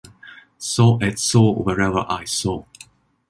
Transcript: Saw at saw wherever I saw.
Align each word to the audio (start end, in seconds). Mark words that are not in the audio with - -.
Saw 0.57 0.99
at 0.99 1.19
saw 1.19 1.51
wherever 1.53 2.03
I 2.09 2.23
saw. 2.23 2.65